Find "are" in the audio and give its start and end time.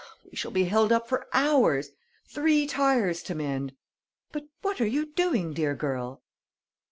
4.81-4.87